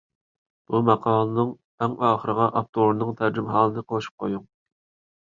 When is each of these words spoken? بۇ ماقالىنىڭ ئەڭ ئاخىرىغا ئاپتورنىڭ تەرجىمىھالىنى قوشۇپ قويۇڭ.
بۇ 0.71 0.79
ماقالىنىڭ 0.87 1.53
ئەڭ 1.87 1.95
ئاخىرىغا 2.09 2.49
ئاپتورنىڭ 2.57 3.15
تەرجىمىھالىنى 3.23 3.89
قوشۇپ 3.95 4.23
قويۇڭ. 4.27 4.47